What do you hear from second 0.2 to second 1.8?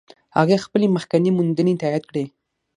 هغې خپلې مخکینۍ موندنې